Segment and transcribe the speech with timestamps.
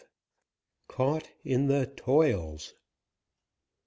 [0.87, 2.73] CAUGHT IN THE TOILS.